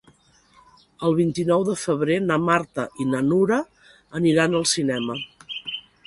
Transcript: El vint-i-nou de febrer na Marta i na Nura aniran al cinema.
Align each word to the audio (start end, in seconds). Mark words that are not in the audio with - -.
El 1.07 1.17
vint-i-nou 1.17 1.65
de 1.67 1.75
febrer 1.81 2.15
na 2.29 2.37
Marta 2.45 2.85
i 3.05 3.07
na 3.09 3.21
Nura 3.27 3.59
aniran 4.21 4.57
al 4.61 4.65
cinema. 4.71 5.19